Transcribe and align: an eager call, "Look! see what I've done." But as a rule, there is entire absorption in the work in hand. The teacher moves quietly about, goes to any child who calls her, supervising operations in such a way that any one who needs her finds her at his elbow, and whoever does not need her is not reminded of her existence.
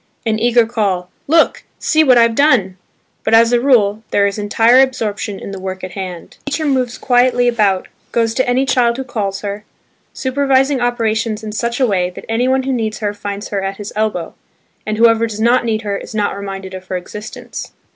an 0.25 0.39
eager 0.39 0.65
call, 0.65 1.11
"Look! 1.27 1.63
see 1.77 2.03
what 2.03 2.17
I've 2.17 2.33
done." 2.33 2.75
But 3.23 3.35
as 3.35 3.53
a 3.53 3.61
rule, 3.61 4.01
there 4.09 4.25
is 4.25 4.39
entire 4.39 4.79
absorption 4.79 5.39
in 5.39 5.51
the 5.51 5.59
work 5.59 5.83
in 5.83 5.91
hand. 5.91 6.37
The 6.45 6.51
teacher 6.51 6.65
moves 6.65 6.97
quietly 6.97 7.47
about, 7.47 7.87
goes 8.11 8.33
to 8.33 8.49
any 8.49 8.65
child 8.65 8.97
who 8.97 9.03
calls 9.03 9.41
her, 9.41 9.63
supervising 10.11 10.81
operations 10.81 11.43
in 11.43 11.51
such 11.51 11.79
a 11.79 11.85
way 11.85 12.09
that 12.09 12.25
any 12.27 12.47
one 12.47 12.63
who 12.63 12.73
needs 12.73 12.97
her 12.97 13.13
finds 13.13 13.49
her 13.49 13.61
at 13.61 13.77
his 13.77 13.93
elbow, 13.95 14.33
and 14.87 14.97
whoever 14.97 15.27
does 15.27 15.39
not 15.39 15.65
need 15.65 15.83
her 15.83 15.97
is 15.99 16.15
not 16.15 16.35
reminded 16.35 16.73
of 16.73 16.87
her 16.87 16.97
existence. 16.97 17.71